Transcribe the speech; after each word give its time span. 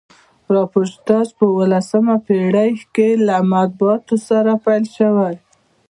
راپورتاژپه 0.55 1.43
اوولسمه 1.51 2.15
پیړۍ 2.27 2.71
کښي 2.95 3.09
له 3.27 3.35
مطبوعاتو 3.51 4.15
سره 4.27 4.51
پیل 4.65 4.83
سوی. 4.97 5.35